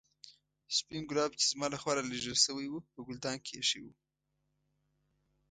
[0.77, 3.93] سپين ګلاب چې زما له خوا رالېږل شوي وو په ګلدان کې ایښي وو.